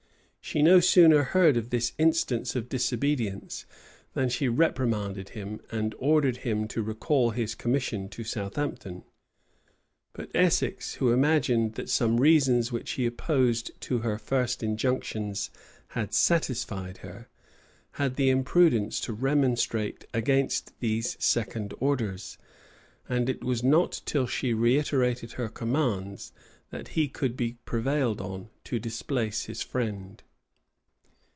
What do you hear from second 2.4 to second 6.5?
of disobedience, than she reprimanded him, and ordered